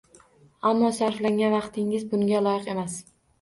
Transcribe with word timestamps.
Ammo 0.69 0.89
sarflagan 0.99 1.53
vaqtingiz 1.57 2.07
bunga 2.15 2.41
loyiq 2.49 2.73
emas 2.75 2.99